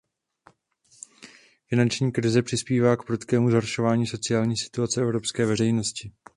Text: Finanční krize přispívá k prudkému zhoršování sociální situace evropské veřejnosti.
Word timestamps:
Finanční 1.69 2.11
krize 2.11 2.41
přispívá 2.41 2.95
k 2.95 3.03
prudkému 3.03 3.49
zhoršování 3.51 4.07
sociální 4.07 4.57
situace 4.57 5.01
evropské 5.01 5.45
veřejnosti. 5.45 6.11